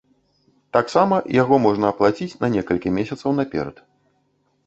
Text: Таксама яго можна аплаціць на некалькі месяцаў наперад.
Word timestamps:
Таксама 0.75 1.15
яго 1.41 1.59
можна 1.65 1.85
аплаціць 1.93 2.39
на 2.45 2.51
некалькі 2.55 2.93
месяцаў 2.97 3.37
наперад. 3.41 3.77